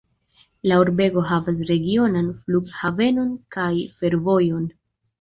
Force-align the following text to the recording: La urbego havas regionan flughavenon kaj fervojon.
La 0.71 0.79
urbego 0.83 1.25
havas 1.33 1.61
regionan 1.73 2.33
flughavenon 2.41 3.31
kaj 3.59 3.71
fervojon. 4.03 4.71